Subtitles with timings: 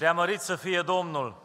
[0.00, 1.36] Preamărit să fie Domnul!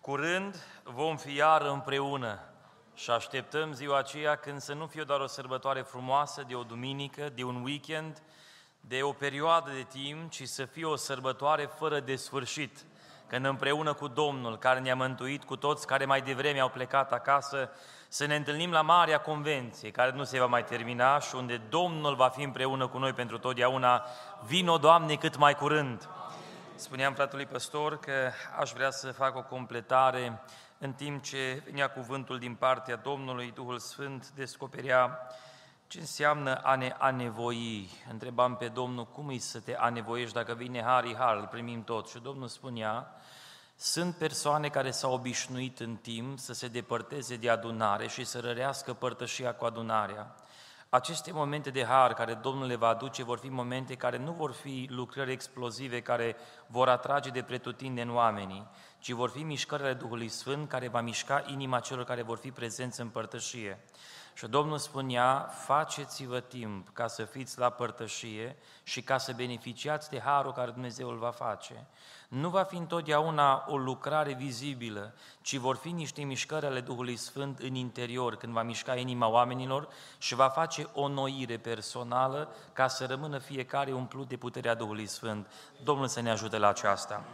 [0.00, 2.38] Curând vom fi iar împreună
[2.94, 7.28] și așteptăm ziua aceea când să nu fie doar o sărbătoare frumoasă de o duminică,
[7.34, 8.22] de un weekend,
[8.80, 12.84] de o perioadă de timp, ci să fie o sărbătoare fără de sfârșit,
[13.26, 17.70] când împreună cu Domnul, care ne-a mântuit, cu toți care mai devreme au plecat acasă,
[18.08, 22.14] să ne întâlnim la Marea Convenție, care nu se va mai termina și unde Domnul
[22.14, 24.04] va fi împreună cu noi pentru totdeauna.
[24.46, 26.08] Vino, Doamne, cât mai curând!
[26.76, 30.40] Spuneam fratului păstor că aș vrea să fac o completare
[30.78, 35.18] în timp ce venea cuvântul din partea Domnului, Duhul Sfânt descoperea
[35.86, 37.90] ce înseamnă a ne anevoi.
[38.10, 42.08] Întrebam pe Domnul, cum e să te anevoiești dacă vine har, har, îl primim tot.
[42.08, 43.14] Și Domnul spunea,
[43.76, 48.92] sunt persoane care s-au obișnuit în timp să se depărteze de adunare și să rărească
[48.92, 50.34] părtășia cu adunarea.
[50.94, 54.52] Aceste momente de har care Domnul le va aduce vor fi momente care nu vor
[54.52, 58.66] fi lucrări explozive care vor atrage de pretutindeni oamenii,
[58.98, 63.00] ci vor fi mișcările Duhului Sfânt care va mișca inima celor care vor fi prezenți
[63.00, 63.84] în părtășie.
[64.34, 70.20] Și Domnul spunea, faceți-vă timp ca să fiți la părtășie și ca să beneficiați de
[70.20, 71.86] harul care Dumnezeu îl va face.
[72.28, 77.58] Nu va fi întotdeauna o lucrare vizibilă, ci vor fi niște mișcări ale Duhului Sfânt
[77.58, 83.06] în interior, când va mișca inima oamenilor și va face o noire personală ca să
[83.06, 85.50] rămână fiecare umplut de puterea Duhului Sfânt.
[85.82, 87.24] Domnul să ne ajute la aceasta.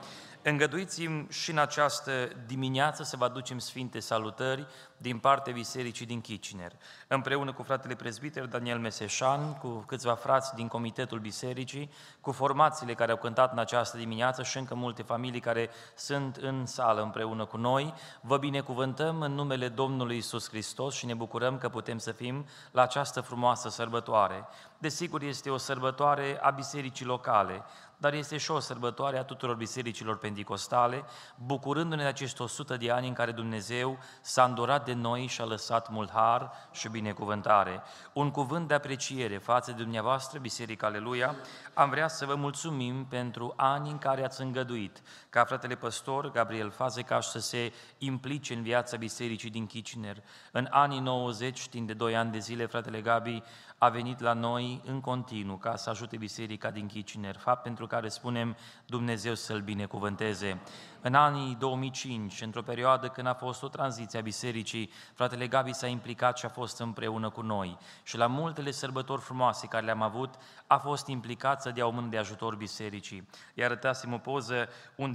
[0.42, 4.66] Îngăduiți-mi și în această dimineață să vă aducem sfinte salutări
[5.00, 6.72] din partea Bisericii din Kitchener.
[7.06, 13.10] Împreună cu fratele prezbiter Daniel Meseșan, cu câțiva frați din Comitetul Bisericii, cu formațiile care
[13.10, 17.56] au cântat în această dimineață și încă multe familii care sunt în sală împreună cu
[17.56, 22.46] noi, vă binecuvântăm în numele Domnului Isus Hristos și ne bucurăm că putem să fim
[22.70, 24.46] la această frumoasă sărbătoare.
[24.78, 27.62] Desigur, este o sărbătoare a bisericii locale,
[28.00, 31.04] dar este și o sărbătoare a tuturor bisericilor pentecostale,
[31.46, 35.44] bucurându-ne de acești 100 de ani în care Dumnezeu s-a îndurat de noi și a
[35.44, 37.82] lăsat mult har și binecuvântare.
[38.12, 41.34] Un cuvânt de apreciere față de dumneavoastră, Biserica Aleluia,
[41.74, 46.70] am vrea să vă mulțumim pentru ani în care ați îngăduit ca fratele păstor Gabriel
[46.70, 50.22] Fazecaș să se implice în viața bisericii din Kitchener.
[50.52, 53.42] În anii 90, timp de 2 ani de zile, fratele Gabi
[53.78, 58.08] a venit la noi în continuu ca să ajute biserica din Kitchener, fapt pentru care
[58.08, 60.60] spunem Dumnezeu să-l binecuvânteze.
[61.00, 65.86] În anii 2005, într-o perioadă când a fost o tranziție a bisericii, fratele Gabi s-a
[65.86, 67.78] implicat și a fost împreună cu noi.
[68.02, 70.34] Și la multele sărbători frumoase care le-am avut,
[70.66, 73.28] a fost implicat să dea o mână de ajutor bisericii.
[73.54, 74.68] Iar arătasem o poză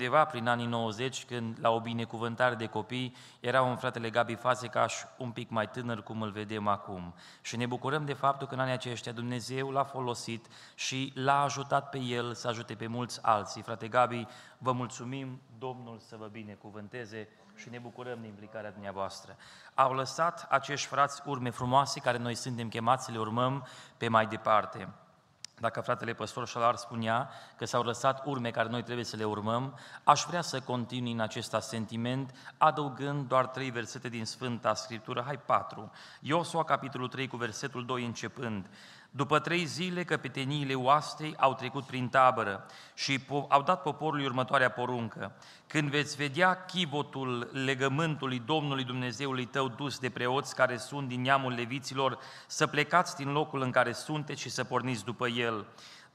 [0.05, 4.93] undeva prin anii 90, când la o binecuvântare de copii era un fratele Gabi Fazecaș
[5.17, 7.13] un pic mai tânăr, cum îl vedem acum.
[7.41, 11.89] Și ne bucurăm de faptul că în anii aceștia Dumnezeu l-a folosit și l-a ajutat
[11.89, 13.61] pe el să ajute pe mulți alții.
[13.61, 14.27] Frate Gabi,
[14.57, 19.35] vă mulțumim, Domnul să vă binecuvânteze și ne bucurăm de implicarea dumneavoastră.
[19.73, 23.67] Au lăsat acești frați urme frumoase care noi suntem chemați să le urmăm
[23.97, 24.89] pe mai departe.
[25.59, 29.77] Dacă fratele păstor Șalar spunea că s-au lăsat urme care noi trebuie să le urmăm,
[30.03, 35.39] aș vrea să continui în acest sentiment, adăugând doar trei versete din Sfânta Scriptură, hai
[35.45, 35.91] patru.
[36.19, 38.65] Iosua, capitolul 3, cu versetul 2 începând.
[39.15, 45.31] După trei zile, căpeteniile oastei au trecut prin tabără și au dat poporului următoarea poruncă.
[45.67, 51.53] Când veți vedea chivotul legământului Domnului Dumnezeului tău dus de preoți care sunt din neamul
[51.53, 52.17] leviților,
[52.47, 55.65] să plecați din locul în care sunteți și să porniți după el.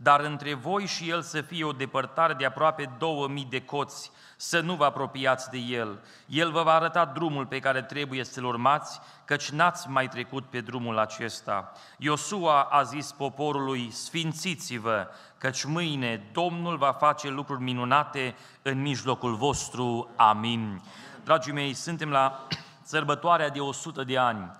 [0.02, 4.10] Dar între voi și el să fie o depărtare de aproape două mii de coți,
[4.36, 5.98] să nu vă apropiați de el.
[6.26, 10.60] El vă va arăta drumul pe care trebuie să-l urmați, căci n-ați mai trecut pe
[10.60, 11.72] drumul acesta.
[11.96, 20.10] Iosua a zis poporului, sfințiți-vă, căci mâine Domnul va face lucruri minunate în mijlocul vostru.
[20.16, 20.82] Amin.
[21.24, 22.46] Dragii mei, suntem la
[22.82, 24.50] sărbătoarea de 100 de ani.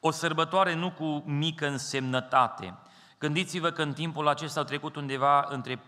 [0.00, 2.74] O sărbătoare nu cu mică însemnătate,
[3.18, 5.80] Gândiți-vă că în timpul acesta au trecut undeva între 4-5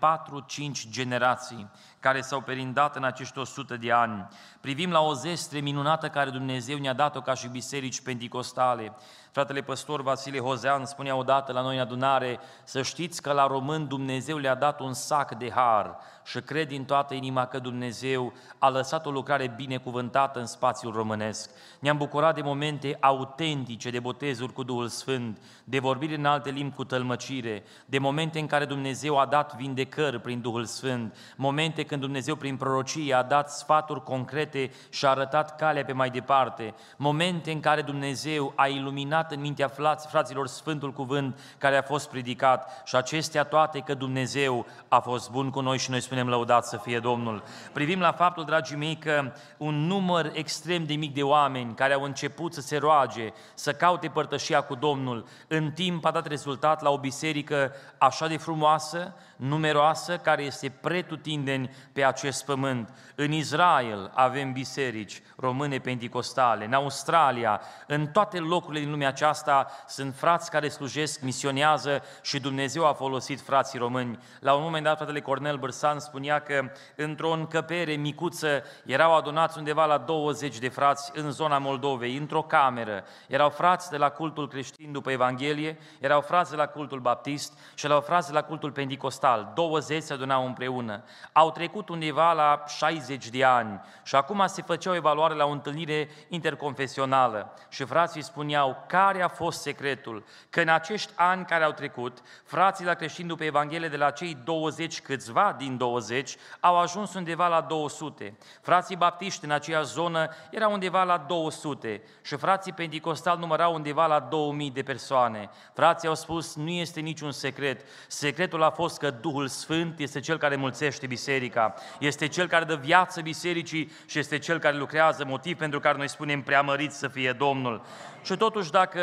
[0.90, 1.70] generații
[2.00, 4.28] care s-au perindat în acești 100 de ani.
[4.60, 8.92] Privim la o zestre minunată care Dumnezeu ne-a dat-o ca și biserici pentecostale.
[9.30, 13.88] Fratele păstor Vasile Hozean spunea odată la noi în adunare, să știți că la român
[13.88, 18.68] Dumnezeu le-a dat un sac de har și cred din toată inima că Dumnezeu a
[18.68, 21.50] lăsat o lucrare binecuvântată în spațiul românesc.
[21.80, 26.74] Ne-am bucurat de momente autentice de botezuri cu Duhul Sfânt, de vorbire în alte limbi
[26.74, 32.00] cu tălmăcire, de momente în care Dumnezeu a dat vindecări prin Duhul Sfânt, momente când
[32.00, 37.50] Dumnezeu prin prorocie a dat sfaturi concrete și a arătat calea pe mai departe, momente
[37.50, 39.70] în care Dumnezeu a iluminat fixat în mintea
[40.08, 45.50] fraților Sfântul Cuvânt care a fost predicat și acestea toate că Dumnezeu a fost bun
[45.50, 47.42] cu noi și noi spunem lăudat să fie Domnul.
[47.72, 52.02] Privim la faptul, dragii mei, că un număr extrem de mic de oameni care au
[52.02, 56.90] început să se roage, să caute părtășia cu Domnul, în timp a dat rezultat la
[56.90, 62.92] o biserică așa de frumoasă, numeroasă, care este pretutindeni pe acest pământ.
[63.14, 70.14] În Israel avem biserici române pentecostale, în Australia, în toate locurile din lumea aceasta sunt
[70.14, 74.18] frați care slujesc, misionează și Dumnezeu a folosit frații români.
[74.40, 79.84] La un moment dat, fratele Cornel Bărsan spunea că într-o încăpere micuță erau adunați undeva
[79.84, 83.04] la 20 de frați în zona Moldovei, într-o cameră.
[83.28, 87.84] Erau frați de la cultul creștin după Evanghelie, erau frați de la cultul baptist și
[87.84, 89.29] erau frați de la cultul pentecostal.
[89.38, 91.02] 20 se adunau împreună.
[91.32, 95.50] Au trecut undeva la 60 de ani și acum se făcea o evaluare la o
[95.50, 101.72] întâlnire interconfesională și frații spuneau care a fost secretul, că în acești ani care au
[101.72, 107.14] trecut, frații la creștini după Evanghelie de la cei 20 câțiva din 20 au ajuns
[107.14, 108.38] undeva la 200.
[108.60, 114.20] Frații baptiști în aceea zonă erau undeva la 200 și frații pentecostal numărau undeva la
[114.20, 115.50] 2000 de persoane.
[115.74, 117.80] Frații au spus, nu este niciun secret.
[118.08, 122.74] Secretul a fost că Duhul Sfânt este cel care mulțește biserica, este cel care dă
[122.74, 127.32] viață bisericii și este cel care lucrează, motiv pentru care noi spunem preamărit să fie
[127.32, 127.82] Domnul.
[128.22, 129.00] Și totuși dacă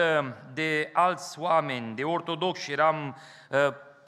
[0.54, 3.18] de alți oameni, de ortodoxi eram
[3.50, 3.58] uh,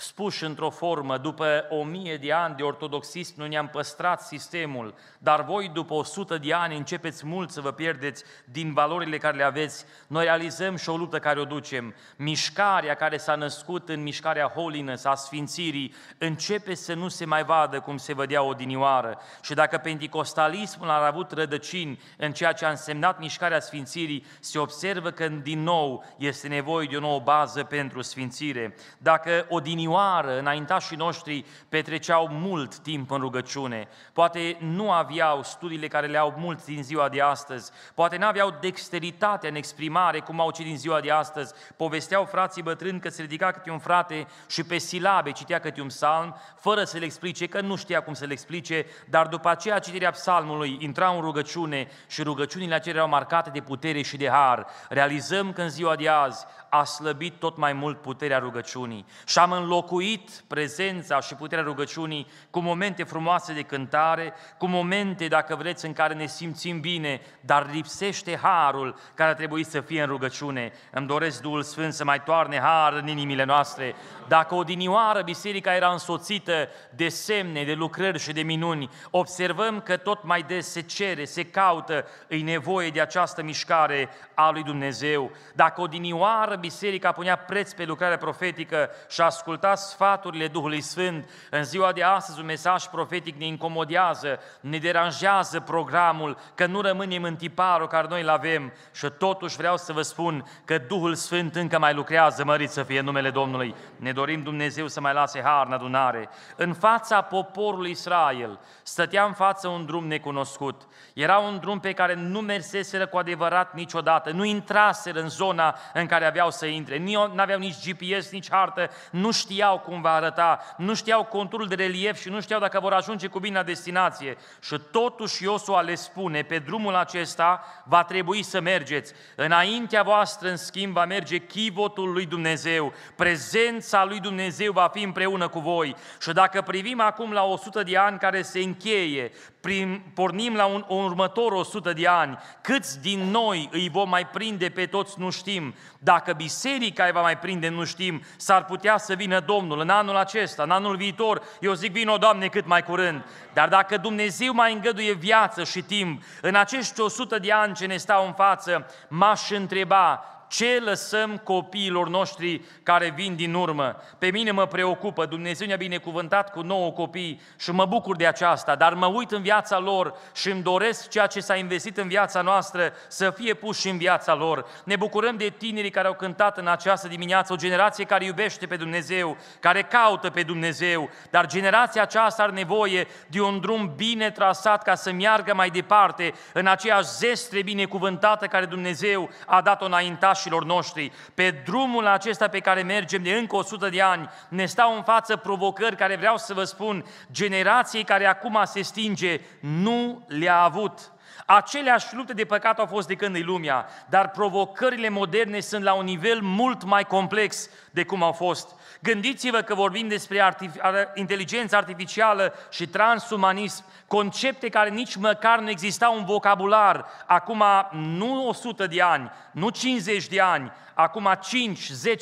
[0.01, 5.44] spuși într-o formă, după o mie de ani de ortodoxism nu ne-am păstrat sistemul, dar
[5.44, 9.44] voi după o sută de ani începeți mult să vă pierdeți din valorile care le
[9.44, 11.96] aveți, noi realizăm și o luptă care o ducem.
[12.16, 17.80] Mișcarea care s-a născut în mișcarea holiness, a sfințirii, începe să nu se mai vadă
[17.80, 19.19] cum se vădea odinioară.
[19.42, 25.12] Și dacă pentecostalismul a avut rădăcini în ceea ce a însemnat mișcarea sfințirii, se observă
[25.12, 28.75] că din nou este nevoie de o nouă bază pentru sfințire.
[28.98, 33.88] Dacă odinioară odinioară, înaintașii noștri petreceau mult timp în rugăciune.
[34.13, 38.57] Poate nu aveau studiile care le au mulți din ziua de astăzi, poate nu aveau
[38.62, 41.53] dexteritate în exprimare cum au cei din ziua de astăzi.
[41.77, 45.88] Povesteau frații bătrâni că se ridica câte un frate și pe silabe citea câte un
[45.88, 49.80] psalm, fără să le explice, că nu știa cum să le explice, dar după aceea
[49.80, 54.65] citirea psalmului intra în rugăciune și rugăciunile acelea erau marcate de putere și de har.
[54.89, 59.51] Realizăm că în ziua de azi a slăbit tot mai mult puterea rugăciunii și am
[59.51, 65.94] înlocuit prezența și puterea rugăciunii cu momente frumoase de cântare, cu momente, dacă vreți, în
[65.94, 70.71] care ne simțim bine, dar lipsește harul care ar trebui să fie în rugăciune.
[70.92, 73.95] Îmi doresc Duhul Sfânt să mai toarne har în inimile noastre.
[74.27, 80.24] Dacă odinioară biserica era însoțită de semne, de lucrări și de minuni, observăm că tot
[80.24, 85.31] mai des se cere, se caută, îi nevoie de această mișcare a lui Dumnezeu.
[85.56, 91.91] Dacă odinioară biserica punea preț pe lucrarea profetică și asculta sfaturile Duhului Sfânt, în ziua
[91.91, 97.88] de astăzi un mesaj profetic ne incomodează, ne deranjează programul, că nu rămânem în tiparul
[97.88, 101.94] care noi îl avem și totuși vreau să vă spun că Duhul Sfânt încă mai
[101.94, 103.75] lucrează, mărit să fie numele Domnului.
[103.95, 106.29] Ne dorim Dumnezeu să mai lase har în adunare.
[106.56, 110.88] În fața poporului Israel stătea în față un drum necunoscut.
[111.13, 116.06] Era un drum pe care nu merseseră cu adevărat niciodată, nu intraseră în zona în
[116.06, 120.60] care aveau să intre, nu aveau nici GPS, nici hartă, nu știau cum va arăta,
[120.78, 124.38] nu știau conturul de relief și nu știau dacă vor ajunge cu bine la destinație.
[124.62, 129.14] Și totuși Iosua le spune, pe drumul acesta va trebui să mergeți.
[129.35, 135.47] Înaintea voastră, în schimb, va merge chivotul lui Dumnezeu, prezența lui Dumnezeu va fi împreună
[135.47, 135.95] cu voi.
[136.21, 139.31] Și dacă privim acum la 100 de ani care se încheie,
[139.62, 144.28] prin, pornim la un, un următor 100 de ani, câți din noi îi vom mai
[144.28, 145.73] prinde pe toți nu știm.
[146.01, 150.15] Dacă biserica îi va mai prinde nu știm, s-ar putea să vină Domnul în anul
[150.15, 151.41] acesta, în anul viitor.
[151.59, 153.25] Eu zic, vină, Doamne, cât mai curând.
[153.53, 157.97] Dar dacă Dumnezeu mai îngăduie viață și timp, în acești 100 de ani ce ne
[157.97, 163.95] stau în față, m-aș întreba ce lăsăm copiilor noștri care vin din urmă.
[164.18, 168.75] Pe mine mă preocupă, Dumnezeu ne-a binecuvântat cu nouă copii și mă bucur de aceasta,
[168.75, 172.41] dar mă uit în viața lor și îmi doresc ceea ce s-a investit în viața
[172.41, 174.65] noastră să fie pus și în viața lor.
[174.83, 178.75] Ne bucurăm de tinerii care au cântat în această dimineață, o generație care iubește pe
[178.75, 184.83] Dumnezeu, care caută pe Dumnezeu, dar generația aceasta are nevoie de un drum bine trasat
[184.83, 190.66] ca să meargă mai departe în aceeași zestre binecuvântată care Dumnezeu a dat-o înaintat pașilor
[190.66, 195.04] noștri, pe drumul acesta pe care mergem de încă 100 de ani, ne stau în
[195.04, 201.12] față provocări care vreau să vă spun, generației care acum se stinge, nu le-a avut
[201.51, 205.94] Aceleași lupte de păcat au fost de când e lumea, dar provocările moderne sunt la
[205.94, 208.75] un nivel mult mai complex de cum au fost.
[208.99, 216.18] Gândiți-vă că vorbim despre artif- inteligență artificială și transumanism, concepte care nici măcar nu existau
[216.18, 221.29] în vocabular acum nu 100 de ani, nu 50 de ani, acum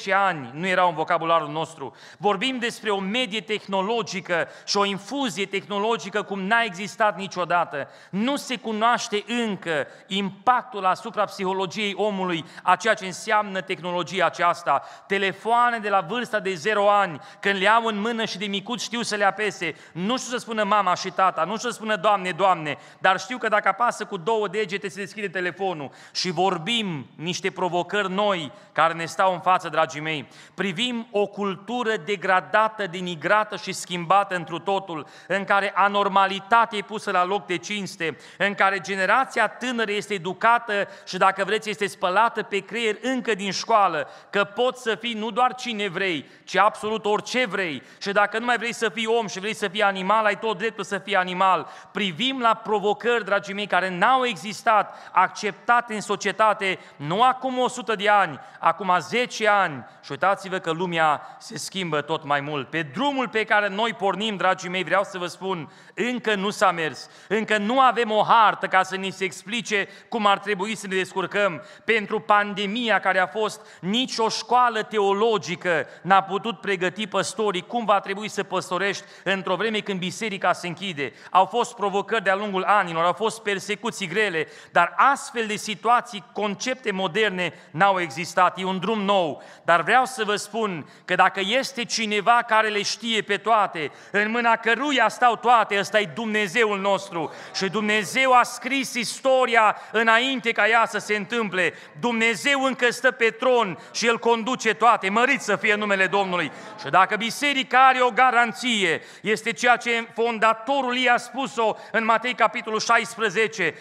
[0.09, 1.95] 5-10 ani nu erau în vocabularul nostru.
[2.17, 7.87] Vorbim despre o medie tehnologică și o infuzie tehnologică cum n-a existat niciodată.
[8.09, 14.83] Nu se cunoaște încă impactul asupra psihologiei omului a ceea ce înseamnă tehnologia aceasta.
[15.07, 18.81] Telefoane de la vârsta de 0 ani, când le au în mână și de micuț
[18.81, 21.95] știu să le apese, nu știu să spună mama și tata, nu știu să spună
[21.95, 27.07] Doamne, Doamne, dar știu că dacă apasă cu două degete se deschide telefonul și vorbim
[27.15, 30.27] niște provocări noi care ne stau în față, dragii mei.
[30.53, 37.25] Privim o cultură degradată, denigrată și schimbată întru totul, în care anormalitatea e pusă la
[37.25, 42.59] loc de cinste, în care generația tânără este educată și, dacă vreți, este spălată pe
[42.59, 47.45] creier încă din școală, că poți să fii nu doar cine vrei, ci absolut orice
[47.45, 47.83] vrei.
[48.01, 50.57] Și dacă nu mai vrei să fii om și vrei să fii animal, ai tot
[50.57, 51.67] dreptul să fii animal.
[51.91, 58.09] Privim la provocări, dragii mei, care n-au existat, acceptate în societate, nu acum 100 de
[58.09, 62.69] ani, acum 10 ani și uitați-vă că lumea se schimbă tot mai mult.
[62.69, 66.71] Pe drumul pe care noi pornim, dragii mei, vreau să vă spun, încă nu s-a
[66.71, 70.87] mers, încă nu avem o hartă ca să ni se explice cum ar trebui să
[70.87, 71.63] ne descurcăm.
[71.85, 77.99] Pentru pandemia care a fost, nici o școală teologică n-a putut pregăti păstorii cum va
[77.99, 81.13] trebui să păstorești într-o vreme când biserica se închide.
[81.31, 86.91] Au fost provocări de-a lungul anilor, au fost persecuții grele, dar astfel de situații, concepte
[86.91, 88.56] moderne n-au existat.
[88.57, 92.81] E un drum nou, dar vreau să vă spun că dacă este cineva care le
[92.81, 97.33] știe pe toate, în mâna căruia stau toate, ăsta e Dumnezeul nostru.
[97.55, 101.73] Și Dumnezeu a scris istoria înainte ca ea să se întâmple.
[101.99, 105.09] Dumnezeu încă stă pe tron și El conduce toate.
[105.09, 106.51] Mărit să fie numele Domnului.
[106.79, 112.33] Și dacă biserica are o garanție, este ceea ce fondatorul ei a spus-o în Matei
[112.33, 113.75] capitolul 16.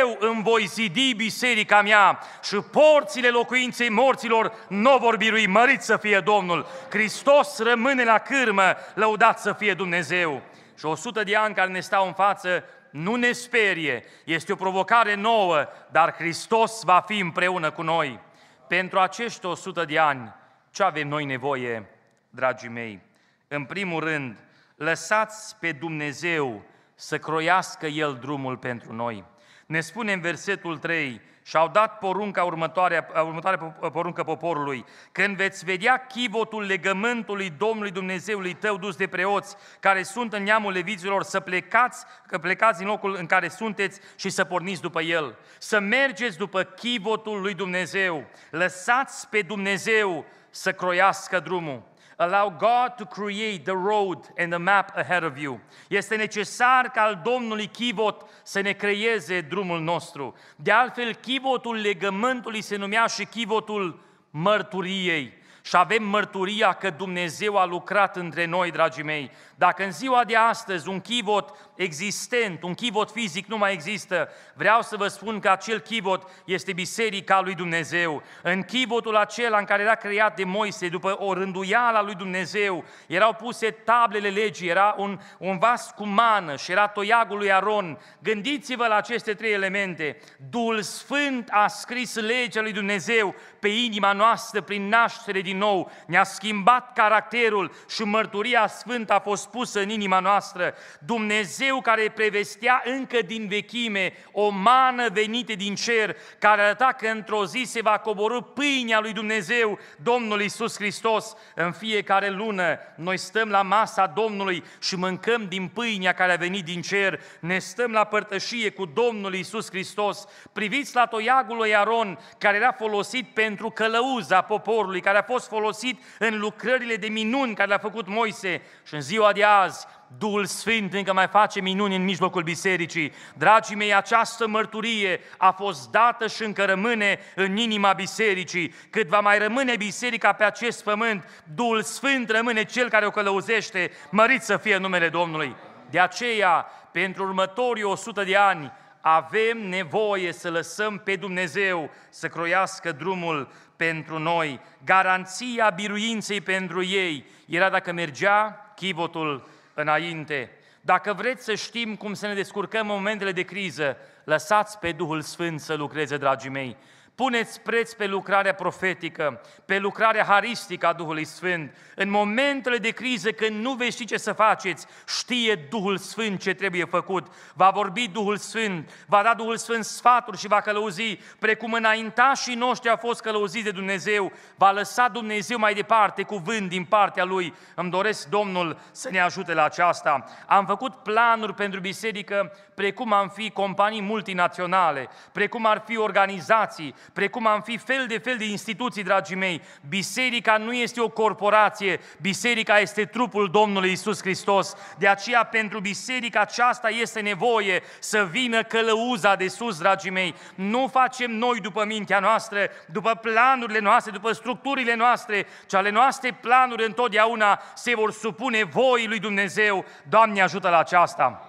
[0.00, 5.46] Eu îmi voi zidi biserica mea și porțile locuinței morților nu vor birui.
[5.46, 6.66] Mărit să fie Domnul.
[6.90, 10.42] Hristos rămâne la cârmă, lăudat să fie Dumnezeu.
[10.78, 14.56] Și o sută de ani care ne stau în față nu ne sperie, este o
[14.56, 18.20] provocare nouă, dar Hristos va fi împreună cu noi.
[18.68, 20.34] Pentru acești 100 de ani,
[20.70, 21.86] ce avem noi nevoie,
[22.30, 23.00] dragii mei?
[23.48, 24.36] În primul rând,
[24.76, 26.62] lăsați pe Dumnezeu
[26.94, 29.24] să croiască El drumul pentru noi.
[29.66, 33.58] Ne spune în versetul 3, și au dat porunca următoare, următoarea
[33.92, 34.84] poruncă poporului.
[35.12, 40.72] Când veți vedea chivotul legământului Domnului Dumnezeului tău dus de preoți, care sunt în neamul
[40.72, 45.36] leviților, să plecați, că plecați în locul în care sunteți și să porniți după el.
[45.58, 48.24] Să mergeți după chivotul lui Dumnezeu.
[48.50, 51.89] Lăsați pe Dumnezeu să croiască drumul.
[52.20, 55.60] Allow God to create the road and the map ahead of you.
[55.88, 60.34] Este necesar ca al Domnului chivot să ne creeze drumul nostru.
[60.56, 64.00] De altfel, chivotul legământului se numea și chivotul
[64.30, 65.32] mărturiei.
[65.70, 69.30] Și avem mărturia că Dumnezeu a lucrat între noi, dragii mei.
[69.54, 74.82] Dacă în ziua de astăzi un chivot existent, un chivot fizic nu mai există, vreau
[74.82, 78.22] să vă spun că acel chivot este Biserica lui Dumnezeu.
[78.42, 82.84] În chivotul acela în care era creat de Moise, după o rânduială a lui Dumnezeu,
[83.06, 87.98] erau puse tablele legii, era un, un vas cu mană și era toiagul lui Aron.
[88.22, 90.16] Gândiți-vă la aceste trei elemente.
[90.50, 96.24] Duhul Sfânt a scris legea lui Dumnezeu pe inima noastră prin naștere din nou, ne-a
[96.24, 100.74] schimbat caracterul și mărturia sfântă a fost pusă în inima noastră.
[100.98, 107.44] Dumnezeu care prevestea încă din vechime o mană venită din cer, care arăta că într-o
[107.44, 111.36] zi se va coborâ pâinea lui Dumnezeu, Domnul Isus Hristos.
[111.54, 116.64] În fiecare lună noi stăm la masa Domnului și mâncăm din pâinea care a venit
[116.64, 120.26] din cer, ne stăm la părtășie cu Domnul Isus Hristos.
[120.52, 126.02] Priviți la toiagul lui Aron, care era folosit pentru călăuza poporului, care a fost folosit
[126.18, 129.86] în lucrările de minuni care le-a făcut Moise și în ziua de azi
[130.18, 133.12] Duhul Sfânt încă mai face minuni în mijlocul bisericii.
[133.34, 138.74] Dragii mei, această mărturie a fost dată și încă rămâne în inima bisericii.
[138.90, 143.90] Cât va mai rămâne biserica pe acest pământ, Duhul Sfânt rămâne cel care o călăuzește.
[144.10, 145.56] Mărit să fie numele Domnului.
[145.90, 152.92] De aceea, pentru următorii 100 de ani, avem nevoie să lăsăm pe Dumnezeu să croiască
[152.92, 153.48] drumul
[153.86, 154.60] pentru noi.
[154.84, 160.50] Garanția biruinței pentru ei era dacă mergea chivotul înainte.
[160.80, 165.20] Dacă vreți să știm cum să ne descurcăm în momentele de criză, lăsați pe Duhul
[165.20, 166.76] Sfânt să lucreze, dragii mei.
[167.20, 171.74] Puneți preț pe lucrarea profetică, pe lucrarea haristică a Duhului Sfânt.
[171.94, 176.54] În momentele de criză, când nu veți ști ce să faceți, știe Duhul Sfânt ce
[176.54, 177.26] trebuie făcut.
[177.54, 182.90] Va vorbi Duhul Sfânt, va da Duhul Sfânt sfaturi și va călăuzi, precum înaintașii noștri
[182.90, 187.54] au fost călăuziți de Dumnezeu, va lăsa Dumnezeu mai departe cuvânt din partea Lui.
[187.74, 190.24] Îmi doresc Domnul să ne ajute la aceasta.
[190.46, 197.46] Am făcut planuri pentru biserică, precum am fi companii multinaționale, precum ar fi organizații, precum
[197.46, 199.62] am fi fel de fel de instituții, dragii mei.
[199.88, 204.74] Biserica nu este o corporație, biserica este trupul Domnului Isus Hristos.
[204.98, 210.34] De aceea, pentru biserica aceasta este nevoie să vină călăuza de sus, dragii mei.
[210.54, 216.38] Nu facem noi după mintea noastră, după planurile noastre, după structurile noastre, ci ale noastre
[216.40, 219.84] planuri întotdeauna se vor supune voii lui Dumnezeu.
[220.08, 221.44] Doamne, ajută la aceasta!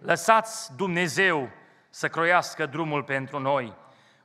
[0.00, 1.50] Lăsați Dumnezeu
[1.90, 3.74] să croiască drumul pentru noi.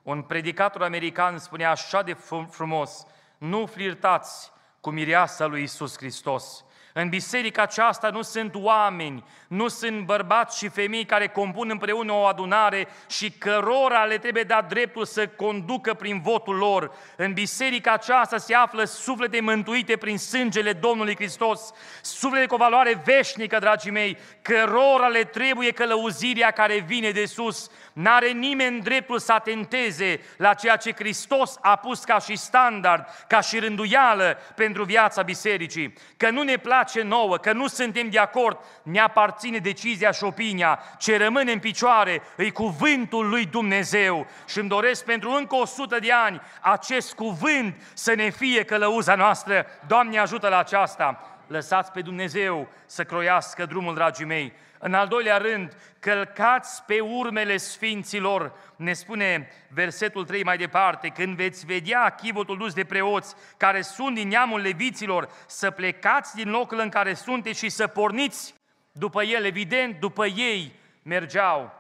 [0.04, 2.14] Un predicator american spunea așa de
[2.50, 3.06] frumos,
[3.38, 6.66] nu flirtați cu mireasa lui Isus Hristos.
[6.94, 12.24] În biserica aceasta nu sunt oameni, nu sunt bărbați și femei care compun împreună o
[12.24, 16.92] adunare și cărora le trebuie dat dreptul să conducă prin votul lor.
[17.16, 21.72] În biserica aceasta se află suflete mântuite prin sângele Domnului Hristos,
[22.02, 27.70] suflete cu o valoare veșnică, dragii mei, cărora le trebuie călăuzirea care vine de sus.
[27.94, 33.42] N-are nimeni dreptul să atenteze la ceea ce Hristos a pus ca și standard, ca
[33.42, 35.94] și rânduială pentru viața bisericii.
[36.18, 40.80] Că nu ne place nouă, că nu suntem de acord, ne aparține decizia și opinia.
[40.98, 44.28] Ce rămâne în picioare îi cuvântul lui Dumnezeu.
[44.48, 49.16] Și îmi doresc pentru încă o sută de ani acest cuvânt să ne fie călăuza
[49.16, 49.66] noastră.
[49.88, 51.31] Doamne ajută la aceasta!
[51.52, 54.54] Lăsați pe Dumnezeu să croiască drumul, dragii mei.
[54.80, 61.36] În al doilea rând, călcați pe urmele sfinților, ne spune versetul 3 mai departe, când
[61.36, 66.80] veți vedea chivotul dus de preoți care sunt din neamul leviților, să plecați din locul
[66.80, 68.54] în care sunteți și să porniți
[68.92, 71.74] după el, evident, după ei mergeau.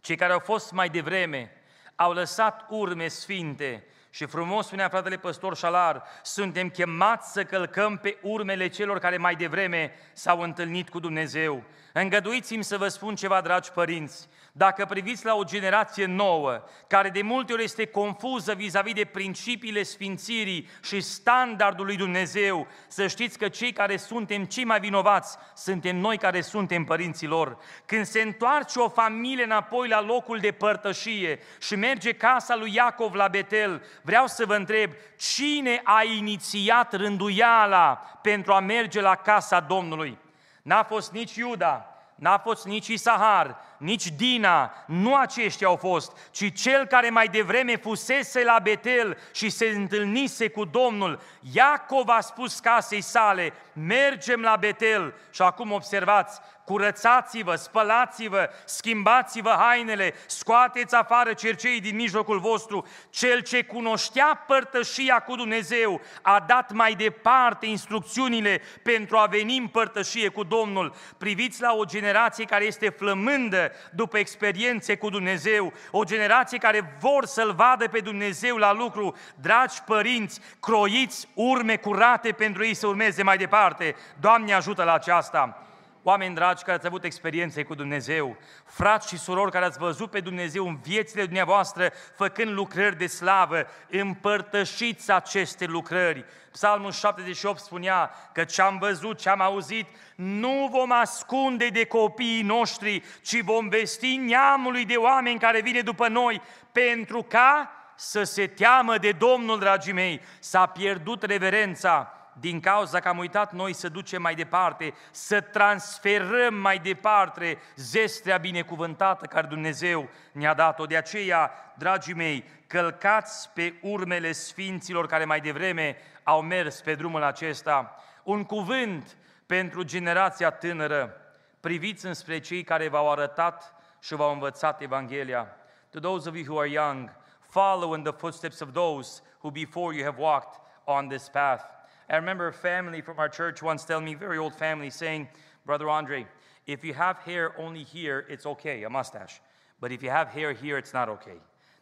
[0.00, 1.50] Cei care au fost mai devreme
[1.96, 8.18] au lăsat urme sfinte, și frumos spunea fratele păstor Șalar, suntem chemați să călcăm pe
[8.22, 11.62] urmele celor care mai devreme s-au întâlnit cu Dumnezeu.
[11.92, 14.28] Îngăduiți-mi să vă spun ceva, dragi părinți.
[14.54, 19.82] Dacă priviți la o generație nouă, care de multe ori este confuză vis-a-vis de principiile
[19.82, 25.96] sfințirii și standardul lui Dumnezeu, să știți că cei care suntem cei mai vinovați suntem
[25.96, 27.58] noi care suntem părinții lor.
[27.86, 33.14] Când se întoarce o familie înapoi la locul de părtășie și merge casa lui Iacov
[33.14, 39.60] la Betel, vreau să vă întreb, cine a inițiat rânduiala pentru a merge la casa
[39.60, 40.18] Domnului?
[40.62, 41.91] N-a fost nici Iuda,
[42.22, 47.76] n-a fost nici Isahar, nici Dina, nu aceștia au fost, ci cel care mai devreme
[47.76, 51.20] fusese la Betel și se întâlnise cu Domnul.
[51.52, 60.14] Iacov a spus casei sale, mergem la Betel și acum observați, curățați-vă, spălați-vă, schimbați-vă hainele,
[60.26, 62.86] scoateți afară cercei din mijlocul vostru.
[63.10, 69.66] Cel ce cunoștea părtășia cu Dumnezeu a dat mai departe instrucțiunile pentru a veni în
[69.66, 70.94] părtășie cu Domnul.
[71.18, 77.24] Priviți la o generație care este flămândă după experiențe cu Dumnezeu, o generație care vor
[77.26, 79.16] să-L vadă pe Dumnezeu la lucru.
[79.40, 83.96] Dragi părinți, croiți urme curate pentru ei să urmeze mai departe.
[84.20, 85.66] Doamne ajută la aceasta!
[86.04, 90.20] Oameni dragi care ați avut experiențe cu Dumnezeu, frați și surori care ați văzut pe
[90.20, 96.24] Dumnezeu în viețile dumneavoastră făcând lucrări de slavă, împărtășiți aceste lucrări.
[96.52, 102.42] Psalmul 78 spunea că ce am văzut, ce am auzit, nu vom ascunde de copiii
[102.42, 108.46] noștri, ci vom vesti neamului de oameni care vine după noi, pentru ca să se
[108.46, 110.20] teamă de Domnul, dragii mei.
[110.38, 116.54] S-a pierdut reverența, din cauza că am uitat noi să ducem mai departe, să transferăm
[116.54, 120.86] mai departe zestrea binecuvântată care Dumnezeu ne-a dat-o.
[120.86, 127.22] De aceea, dragii mei, călcați pe urmele sfinților care mai devreme au mers pe drumul
[127.22, 127.96] acesta.
[128.22, 129.16] Un cuvânt
[129.46, 131.16] pentru generația tânără,
[131.60, 135.56] priviți înspre cei care v-au arătat și v-au învățat Evanghelia.
[135.90, 137.10] To those of you who are young,
[137.48, 141.80] follow in the footsteps of those who before you have walked on this path.
[142.12, 145.28] I remember a family from our church once telling me, very old family, saying,
[145.64, 146.26] Brother Andre,
[146.66, 149.40] if you have hair only here, it's okay, a mustache.
[149.80, 151.38] But if you have hair here, it's not okay.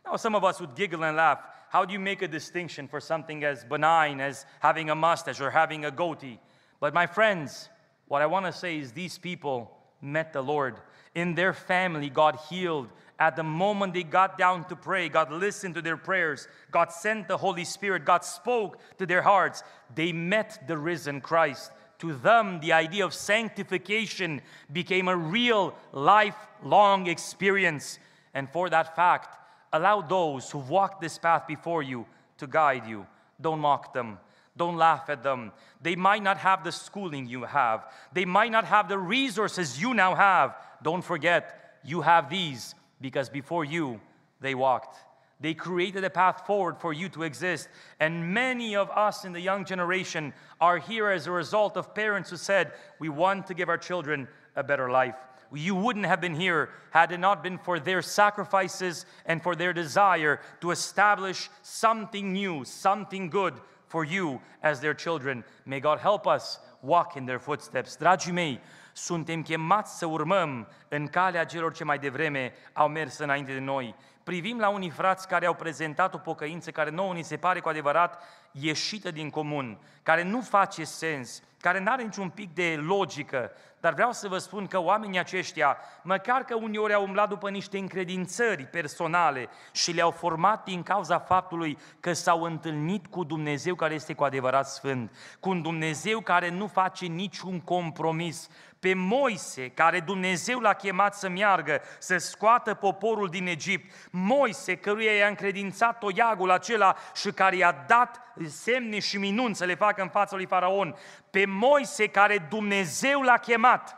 [0.06, 1.40] Now, some of us would giggle and laugh.
[1.68, 5.50] How do you make a distinction for something as benign as having a mustache or
[5.50, 6.38] having a goatee?
[6.78, 7.68] But my friends,
[8.06, 10.76] what I want to say is these people met the Lord.
[11.12, 12.88] In their family, God healed.
[13.20, 16.48] At the moment they got down to pray, God listened to their prayers.
[16.70, 18.06] God sent the Holy Spirit.
[18.06, 19.62] God spoke to their hearts.
[19.94, 21.70] They met the risen Christ.
[21.98, 24.40] To them, the idea of sanctification
[24.72, 27.98] became a real lifelong experience.
[28.33, 29.37] And for that fact,
[29.70, 32.06] allow those who walked this path before you
[32.38, 33.06] to guide you.
[33.38, 34.18] Don't mock them.
[34.56, 35.52] Don't laugh at them.
[35.83, 37.85] They might not have the schooling you have.
[38.14, 40.56] They might not have the resources you now have.
[40.83, 44.00] Don't forget, you have these because before you,
[44.40, 44.96] they walked.
[45.40, 47.68] They created a path forward for you to exist.
[47.98, 52.28] And many of us in the young generation are here as a result of parents
[52.28, 55.14] who said, We want to give our children a better life.
[55.52, 59.72] You wouldn't have been here had it not been for their sacrifices and for their
[59.72, 63.54] desire to establish something new, something good
[63.86, 65.42] for you as their children.
[65.66, 67.96] May God help us walk in their footsteps.
[67.96, 68.60] Dragii mei,
[68.92, 73.94] suntem chemați să urmăm în calea celor ce mai devreme au mers înainte de noi.
[74.24, 77.68] Privim la unii frați care au prezentat o pocăință care nouă ni se pare cu
[77.68, 78.22] adevărat
[78.53, 83.92] ieșită din comun, care nu face sens, care nu are niciun pic de logică, dar
[83.92, 88.64] vreau să vă spun că oamenii aceștia, măcar că uneori au umblat după niște încredințări
[88.64, 94.24] personale și le-au format din cauza faptului că s-au întâlnit cu Dumnezeu care este cu
[94.24, 98.48] adevărat sfânt, cu un Dumnezeu care nu face niciun compromis,
[98.80, 105.12] pe Moise, care Dumnezeu l-a chemat să meargă, să scoată poporul din Egipt, Moise, căruia
[105.12, 110.08] i-a încredințat toiagul acela și care i-a dat semne și minuni să le facă în
[110.08, 110.96] fața lui Faraon,
[111.30, 113.96] pe Moise care Dumnezeu l-a chemat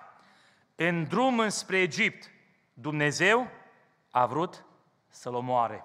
[0.75, 2.31] în drum înspre Egipt,
[2.75, 3.49] Dumnezeu
[4.11, 4.65] a vrut
[5.09, 5.85] să-l omoare.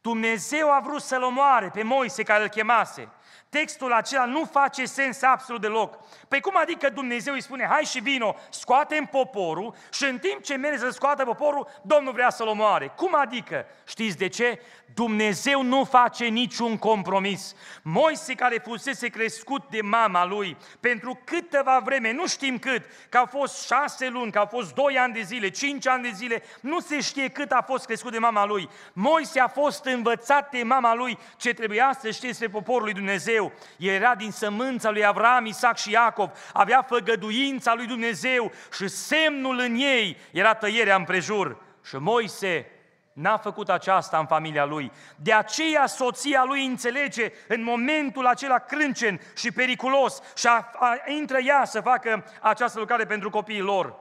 [0.00, 3.08] Dumnezeu a vrut să-l omoare pe Moise care îl chemase
[3.54, 5.98] textul acela nu face sens absolut deloc.
[6.28, 10.56] Păi cum adică Dumnezeu îi spune, hai și vino, scoatem poporul și în timp ce
[10.56, 12.92] merge să scoată poporul, Domnul vrea să-l omoare.
[12.96, 13.66] Cum adică?
[13.86, 14.60] Știți de ce?
[14.94, 17.54] Dumnezeu nu face niciun compromis.
[17.82, 23.26] Moise care fusese crescut de mama lui pentru câteva vreme, nu știm cât, că au
[23.26, 26.80] fost șase luni, că au fost doi ani de zile, cinci ani de zile, nu
[26.80, 28.68] se știe cât a fost crescut de mama lui.
[28.92, 33.52] Moise a fost învățat de mama lui ce trebuia să știe despre poporul lui Dumnezeu.
[33.76, 39.58] El era din sămânța lui Avram, Isaac și Iacov, avea făgăduința lui Dumnezeu și semnul
[39.58, 41.62] în ei era tăierea împrejur.
[41.84, 42.66] Și Moise
[43.14, 44.92] N-a făcut aceasta în familia lui.
[45.16, 51.38] De aceea soția lui înțelege în momentul acela crâncen și periculos și a, a, intră
[51.38, 53.94] ea să facă această lucrare pentru copiii lor.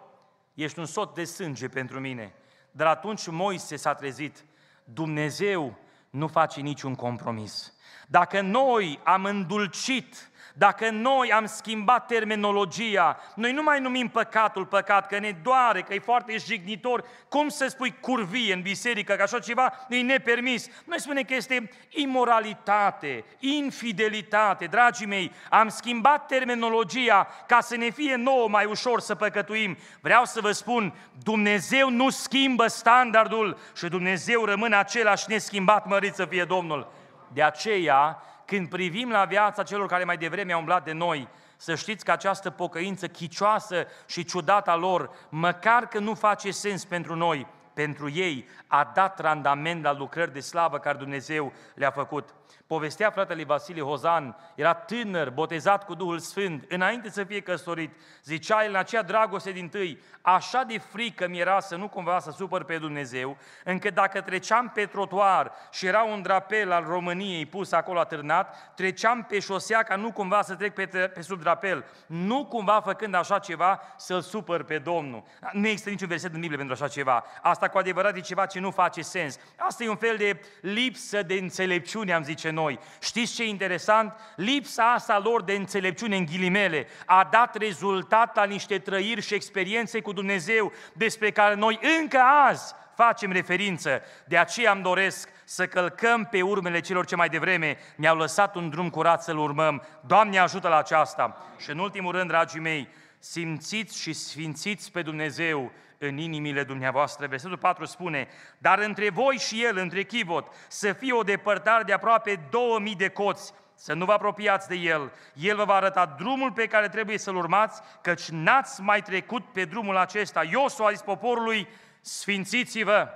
[0.53, 2.33] Ești un sot de sânge pentru mine.
[2.71, 4.45] Dar atunci Moise s-a trezit.
[4.83, 5.77] Dumnezeu
[6.09, 7.73] nu face niciun compromis.
[8.07, 15.07] Dacă noi am îndulcit dacă noi am schimbat terminologia, noi nu mai numim păcatul păcat,
[15.07, 19.39] că ne doare, că e foarte jignitor, cum să spui curvie în biserică, că așa
[19.39, 20.67] ceva e nepermis.
[20.85, 24.65] Noi spunem că este imoralitate, infidelitate.
[24.65, 29.77] Dragii mei, am schimbat terminologia ca să ne fie nouă mai ușor să păcătuim.
[30.01, 36.25] Vreau să vă spun, Dumnezeu nu schimbă standardul și Dumnezeu rămâne același neschimbat, mărit să
[36.25, 36.91] fie Domnul.
[37.33, 41.75] De aceea, când privim la viața celor care mai devreme au umblat de noi, să
[41.75, 47.15] știți că această pocăință chicioasă și ciudată a lor, măcar că nu face sens pentru
[47.15, 52.33] noi, pentru ei a dat randament la lucrări de slavă care Dumnezeu le-a făcut.
[52.73, 57.95] Povestea fratele Vasile Hozan, era tânăr, botezat cu Duhul Sfânt, înainte să fie căsătorit.
[58.23, 62.19] Zicea el în aceea dragoste din tâi, așa de frică mi era să nu cumva
[62.19, 67.45] să supăr pe Dumnezeu, încât dacă treceam pe trotuar și era un drapel al României
[67.45, 71.85] pus acolo atârnat, treceam pe șosea ca nu cumva să trec pe, pe sub drapel,
[72.05, 75.23] nu cumva făcând așa ceva să-L supăr pe Domnul.
[75.51, 77.23] Nu există niciun verset în Biblie pentru așa ceva.
[77.41, 79.37] Asta cu adevărat e ceva ce nu face sens.
[79.57, 82.61] Asta e un fel de lipsă de înțelepciune, am zice noi.
[83.01, 84.13] Știți ce e interesant?
[84.35, 90.01] Lipsa asta lor de înțelepciune în ghilimele a dat rezultat la niște trăiri și experiențe
[90.01, 94.01] cu Dumnezeu despre care noi încă azi facem referință.
[94.25, 98.69] De aceea îmi doresc să călcăm pe urmele celor ce mai devreme ne-au lăsat un
[98.69, 99.83] drum curat să-L urmăm.
[100.07, 101.37] Doamne ajută la aceasta!
[101.57, 102.87] Și în ultimul rând, dragii mei,
[103.19, 105.71] simțiți și sfințiți pe Dumnezeu
[106.07, 107.27] în inimile dumneavoastră.
[107.27, 111.93] Versetul 4 spune, dar între voi și el, între chivot, să fie o depărtare de
[111.93, 115.11] aproape 2000 de coți, să nu vă apropiați de el.
[115.33, 119.65] El vă va arăta drumul pe care trebuie să-l urmați, căci n-ați mai trecut pe
[119.65, 120.43] drumul acesta.
[120.43, 121.67] Iosu a zis poporului,
[122.01, 123.07] sfințiți-vă.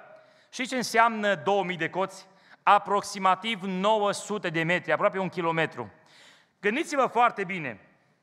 [0.50, 2.28] Și ce înseamnă 2000 de coți?
[2.64, 5.92] Aproximativ 900 de metri, aproape un kilometru.
[6.60, 7.80] Gândiți-vă foarte bine,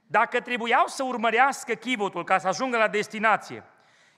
[0.07, 3.65] Dacă trebuiau să urmărească chivotul ca să ajungă la destinație,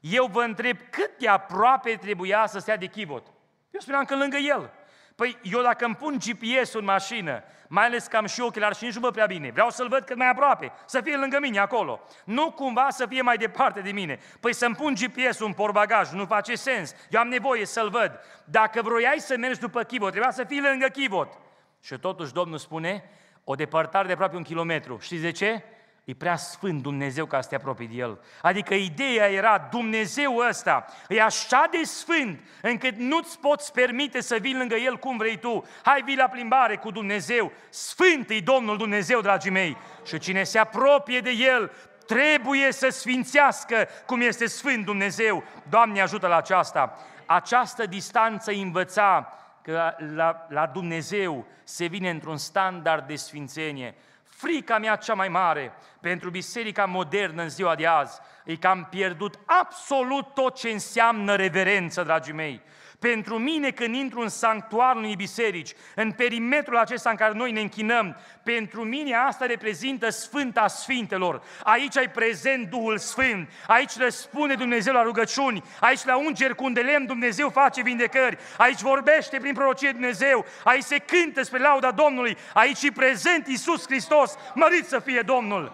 [0.00, 3.26] eu vă întreb cât de aproape trebuia să stea de chivot.
[3.70, 4.70] Eu spuneam că lângă el.
[5.14, 8.84] Păi eu dacă îmi pun GPS-ul în mașină, mai ales că am și ochelari și
[8.84, 11.58] nici nu văd prea bine, vreau să-l văd cât mai aproape, să fie lângă mine
[11.58, 12.00] acolo.
[12.24, 14.18] Nu cumva să fie mai departe de mine.
[14.40, 16.94] Păi să-mi pun GPS-ul în porbagaj, nu face sens.
[17.10, 18.20] Eu am nevoie să-l văd.
[18.44, 21.38] Dacă vroiai să mergi după chivot, trebuia să fii lângă chivot.
[21.80, 23.10] Și totuși Domnul spune,
[23.44, 24.98] o depărtare de aproape un kilometru.
[24.98, 25.62] Știți de ce?
[26.06, 28.20] E prea sfânt Dumnezeu ca să te apropii de El.
[28.42, 34.56] Adică ideea era, Dumnezeu ăsta e așa de sfânt încât nu-ți poți permite să vii
[34.56, 35.66] lângă El cum vrei tu.
[35.82, 37.52] Hai, vii la plimbare cu Dumnezeu.
[37.68, 39.76] Sfânt e Domnul Dumnezeu, dragii mei.
[40.04, 41.72] Și cine se apropie de El
[42.06, 45.44] trebuie să sfințească cum este Sfânt Dumnezeu.
[45.68, 46.98] Doamne ajută la aceasta.
[47.26, 53.94] Această distanță învăța că la, la Dumnezeu se vine într-un standard de sfințenie.
[54.36, 58.86] Frica mea cea mai mare pentru biserica modernă în ziua de azi e că am
[58.90, 62.62] pierdut absolut tot ce înseamnă reverență, dragii mei.
[63.06, 67.60] Pentru mine, când intru în sanctuarul unei biserici, în perimetrul acesta în care noi ne
[67.60, 71.42] închinăm, pentru mine asta reprezintă Sfânta Sfintelor.
[71.62, 76.72] Aici ai prezent Duhul Sfânt, aici răspunde Dumnezeu la rugăciuni, aici la ungeri cu un
[76.72, 81.90] de lemn Dumnezeu face vindecări, aici vorbește prin prorocie Dumnezeu, aici se cântă spre lauda
[81.90, 85.72] Domnului, aici e prezent Iisus Hristos, mărit să fie Domnul.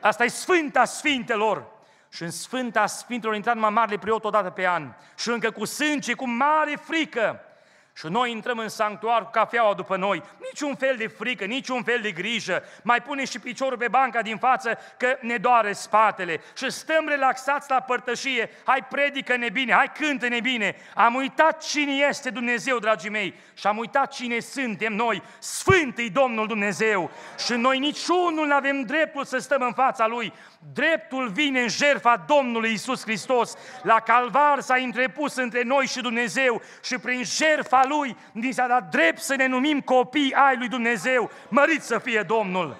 [0.00, 1.73] Asta e Sfânta Sfintelor.
[2.14, 4.92] Și în Sfânta Sfintelor intrat numai marele preot odată pe an.
[5.18, 7.40] Și încă cu sânge, cu mare frică.
[7.96, 12.00] Și noi intrăm în sanctuar cu cafeaua după noi, niciun fel de frică, niciun fel
[12.00, 16.40] de grijă, mai pune și piciorul pe banca din față că ne doare spatele.
[16.56, 20.76] Și stăm relaxați la părtășie, hai predică-ne bine, hai cântă-ne bine.
[20.94, 26.46] Am uitat cine este Dumnezeu, dragii mei, și am uitat cine suntem noi, Sfânt Domnul
[26.46, 27.10] Dumnezeu.
[27.44, 30.32] Și noi niciunul nu avem dreptul să stăm în fața Lui,
[30.72, 33.54] Dreptul vine în jertfa Domnului Isus Hristos.
[33.82, 38.90] La calvar s-a întrepus între noi și Dumnezeu și prin jertfa Lui ni s-a dat
[38.90, 41.30] drept să ne numim copii ai lui Dumnezeu.
[41.48, 42.76] Mărit să fie Domnul!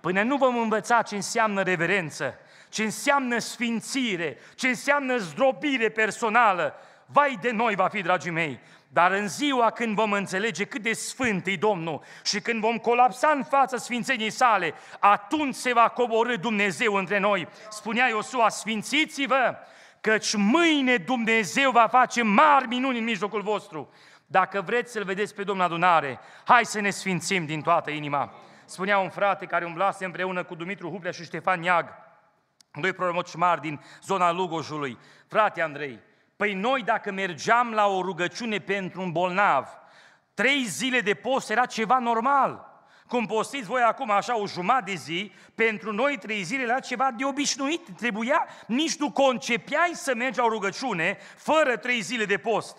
[0.00, 2.34] Până nu vom învăța ce înseamnă reverență,
[2.68, 6.74] ce înseamnă sfințire, ce înseamnă zdrobire personală,
[7.06, 8.60] vai de noi va fi, dragii mei,
[8.92, 13.32] dar în ziua când vom înțelege cât de sfânt e Domnul și când vom colapsa
[13.34, 17.48] în fața sfințenii sale, atunci se va coborâ Dumnezeu între noi.
[17.70, 19.56] Spunea Iosua, sfințiți-vă,
[20.00, 23.92] căci mâine Dumnezeu va face mari minuni în mijlocul vostru.
[24.26, 28.34] Dacă vreți să-L vedeți pe Domnul adunare, hai să ne sfințim din toată inima.
[28.64, 31.88] Spunea un frate care umblase împreună cu Dumitru Hublea și Ștefan Niag,
[32.80, 34.98] doi proroci mari din zona Lugojului.
[35.28, 36.00] Frate Andrei,
[36.42, 39.68] Păi noi dacă mergeam la o rugăciune pentru un bolnav,
[40.34, 42.66] trei zile de post era ceva normal.
[43.08, 47.10] Cum postiți voi acum așa o jumătate de zi, pentru noi trei zile era ceva
[47.16, 47.88] de obișnuit.
[47.96, 52.76] Trebuia, nici nu concepeai să mergi la o rugăciune fără trei zile de post.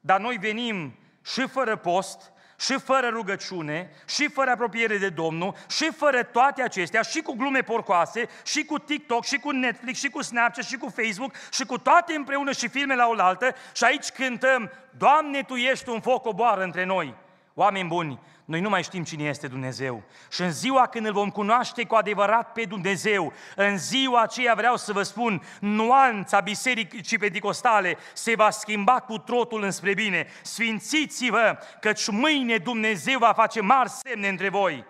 [0.00, 2.31] Dar noi venim și fără post,
[2.62, 7.60] și fără rugăciune, și fără apropiere de Domnul, și fără toate acestea, și cu glume
[7.60, 11.78] porcoase, și cu TikTok, și cu Netflix, și cu Snapchat, și cu Facebook, și cu
[11.78, 16.62] toate împreună și filme la oaltă, și aici cântăm, Doamne, Tu ești un foc oboară
[16.62, 17.14] între noi.
[17.54, 20.02] Oameni buni, noi nu mai știm cine este Dumnezeu.
[20.30, 24.76] Și în ziua când îl vom cunoaște cu adevărat pe Dumnezeu, în ziua aceea vreau
[24.76, 30.26] să vă spun, nuanța bisericii pedicostale se va schimba cu trotul înspre bine.
[30.42, 34.84] Sfințiți-vă, căci mâine Dumnezeu va face mari semne între voi.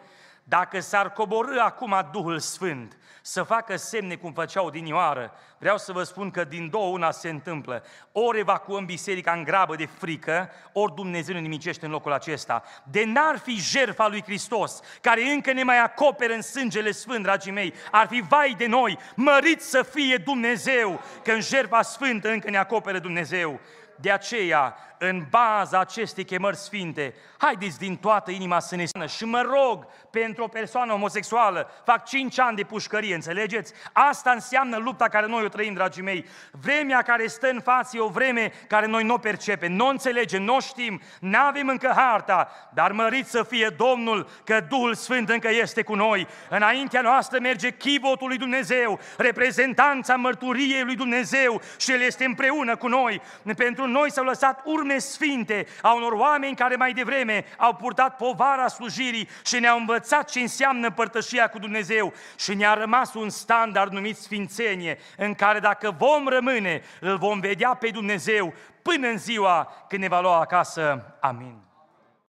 [0.45, 5.93] Dacă s-ar coborâ acum Duhul Sfânt, să facă semne cum făceau din Ioară, vreau să
[5.93, 7.85] vă spun că din două una se întâmplă.
[8.13, 12.63] Ori evacuăm biserica în grabă de frică, ori Dumnezeu ne nimicește în locul acesta.
[12.91, 17.53] De n-ar fi jertfa lui Hristos, care încă ne mai acoperă în sângele sfânt, dragii
[17.53, 22.51] mei, ar fi vai de noi, mărit să fie Dumnezeu, că în jertfa sfântă încă
[22.51, 23.61] ne acoperă Dumnezeu.
[24.03, 29.25] De aceea, în baza acestei chemări sfinte, haideți din toată inima să ne spună și
[29.25, 33.73] mă rog pentru o persoană homosexuală, fac 5 ani de pușcărie, înțelegeți?
[33.93, 36.27] Asta înseamnă lupta care noi o trăim, dragii mei.
[36.51, 39.89] Vremea care stă în față e o vreme care noi nu o percepem, nu o
[39.89, 44.95] înțelegem, nu o știm, nu avem încă harta, dar mărit să fie Domnul că Duhul
[44.95, 46.27] Sfânt încă este cu noi.
[46.49, 52.89] Înaintea noastră merge chivotul lui Dumnezeu, reprezentanța mărturiei lui Dumnezeu și El este împreună cu
[52.89, 53.23] noi.
[53.57, 58.17] Pentru noi s-au lăsat urme nume sfinte a unor oameni care mai devreme au purtat
[58.17, 63.93] povara slujirii și ne-au învățat ce înseamnă părtășia cu Dumnezeu și ne-a rămas un standard
[63.93, 69.85] numit sfințenie, în care dacă vom rămâne, îl vom vedea pe Dumnezeu până în ziua
[69.89, 71.17] când ne va lua acasă.
[71.21, 71.72] Amin.